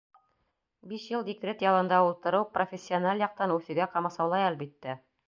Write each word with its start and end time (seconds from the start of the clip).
Биш 0.93 1.03
йыл 1.11 1.25
декрет 1.27 1.61
ялында 1.71 1.99
ултырыу 2.07 2.47
профессиональ 2.55 3.23
яҡтан 3.25 3.55
үҫеүгә 3.59 3.89
ҡамасаулай, 3.97 4.49
әлбиттә. 4.49 4.97